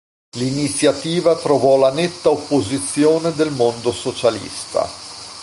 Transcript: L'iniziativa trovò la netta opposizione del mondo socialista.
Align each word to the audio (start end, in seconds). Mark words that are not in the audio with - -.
L'iniziativa 0.37 1.35
trovò 1.37 1.77
la 1.77 1.91
netta 1.91 2.31
opposizione 2.31 3.35
del 3.35 3.51
mondo 3.51 3.91
socialista. 3.91 4.89